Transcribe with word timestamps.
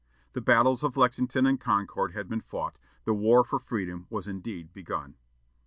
The 0.33 0.41
battles 0.41 0.81
of 0.81 0.97
Lexington 0.97 1.45
and 1.45 1.59
Concord 1.59 2.13
had 2.13 2.27
been 2.27 2.41
fought; 2.41 2.79
the 3.05 3.13
War 3.13 3.43
for 3.43 3.59
Freedom 3.59 4.07
was 4.09 4.27
indeed 4.27 4.73
begun. 4.73 5.13